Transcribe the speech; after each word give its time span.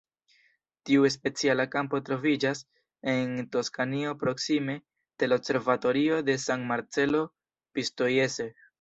Tiu 0.89 1.03
speciala 1.15 1.65
kampo 1.75 1.99
troviĝas 2.07 2.63
en 3.15 3.37
Toskanio 3.57 4.17
proksime 4.25 4.79
de 4.81 5.33
la 5.33 5.41
Observatorio 5.43 6.21
de 6.33 6.41
San 6.49 6.69
Marcello 6.75 7.25
Pistoiese. 7.77 8.55